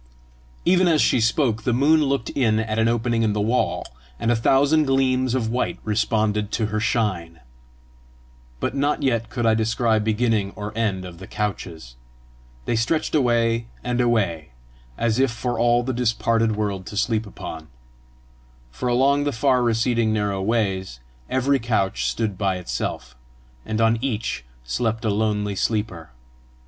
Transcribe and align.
Even 0.65 0.87
as 0.87 0.99
she 0.99 1.21
spoke 1.21 1.61
the 1.61 1.73
moon 1.75 2.03
looked 2.05 2.31
in 2.31 2.57
at 2.59 2.79
an 2.79 2.87
opening 2.87 3.21
in 3.21 3.33
the 3.33 3.39
wall, 3.39 3.85
and 4.19 4.31
a 4.31 4.35
thousand 4.35 4.85
gleams 4.85 5.35
of 5.35 5.51
white 5.51 5.77
responded 5.83 6.51
to 6.51 6.65
her 6.73 6.79
shine. 6.79 7.39
But 8.59 8.73
not 8.73 9.03
yet 9.03 9.29
could 9.29 9.45
I 9.45 9.53
descry 9.53 9.99
beginning 9.99 10.53
or 10.55 10.75
end 10.75 11.05
of 11.05 11.19
the 11.19 11.27
couches. 11.27 11.97
They 12.65 12.75
stretched 12.75 13.13
away 13.13 13.67
and 13.83 14.01
away, 14.01 14.53
as 14.97 15.19
if 15.19 15.29
for 15.29 15.59
all 15.59 15.83
the 15.83 15.93
disparted 15.93 16.55
world 16.55 16.87
to 16.87 16.97
sleep 16.97 17.27
upon. 17.27 17.67
For 18.71 18.89
along 18.89 19.25
the 19.25 19.31
far 19.31 19.61
receding 19.61 20.11
narrow 20.11 20.41
ways, 20.41 20.99
every 21.29 21.59
couch 21.59 22.09
stood 22.09 22.39
by 22.39 22.55
itself, 22.55 23.15
and 23.67 23.79
on 23.79 23.99
each 24.03 24.45
slept 24.63 25.05
a 25.05 25.11
lonely 25.11 25.55
sleeper. 25.55 26.09